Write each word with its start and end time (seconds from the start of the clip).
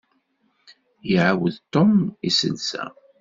Iɛawed 1.11 1.55
Tom 1.73 1.91
iselsa. 2.29 2.83